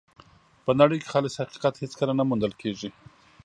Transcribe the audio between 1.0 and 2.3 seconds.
کې خالص حقیقت هېڅکله نه